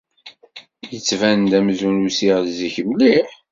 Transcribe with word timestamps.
Yettban-d 0.93 1.51
amzun 1.57 2.05
usiɣ-d 2.07 2.47
zik 2.59 2.75
mliḥ. 2.87 3.29